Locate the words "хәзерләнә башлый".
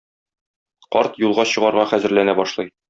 1.95-2.79